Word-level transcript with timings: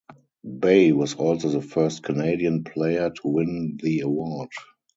Bay 0.59 0.93
was 0.93 1.13
also 1.13 1.49
the 1.49 1.61
first 1.61 2.01
Canadian 2.01 2.63
player 2.63 3.11
to 3.11 3.27
win 3.27 3.77
the 3.79 3.99
award. 3.99 4.49